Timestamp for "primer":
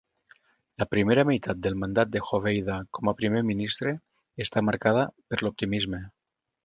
3.19-3.43